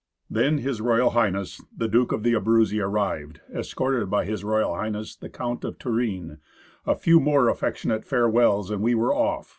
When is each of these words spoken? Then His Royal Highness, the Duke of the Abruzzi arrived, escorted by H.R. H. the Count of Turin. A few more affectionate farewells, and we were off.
Then 0.31 0.57
His 0.57 0.81
Royal 0.81 1.11
Highness, 1.11 1.61
the 1.77 1.87
Duke 1.87 2.11
of 2.11 2.23
the 2.23 2.33
Abruzzi 2.33 2.79
arrived, 2.81 3.39
escorted 3.53 4.09
by 4.09 4.23
H.R. 4.23 4.73
H. 4.95 5.19
the 5.19 5.29
Count 5.29 5.63
of 5.63 5.77
Turin. 5.77 6.39
A 6.87 6.95
few 6.95 7.19
more 7.19 7.49
affectionate 7.49 8.03
farewells, 8.03 8.71
and 8.71 8.81
we 8.81 8.95
were 8.95 9.13
off. 9.13 9.49